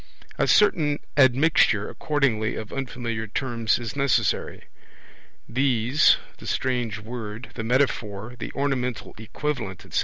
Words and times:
A 0.39 0.47
certain 0.47 0.97
admixture, 1.15 1.87
accordingly, 1.87 2.55
of 2.55 2.73
unfamiliar 2.73 3.27
terms 3.27 3.77
is 3.77 3.95
necessary. 3.95 4.63
These, 5.47 6.17
the 6.39 6.47
strange 6.47 6.97
word, 6.97 7.49
the 7.53 7.63
metaphor, 7.63 8.35
the 8.39 8.51
ornamental 8.53 9.13
equivalent, 9.19 9.85
etc.. 9.85 9.99